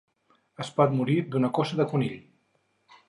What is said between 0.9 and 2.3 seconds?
morir d'una coça de conill.